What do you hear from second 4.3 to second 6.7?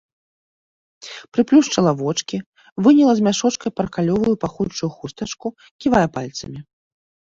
пахучую хустачку, ківае пальцамі.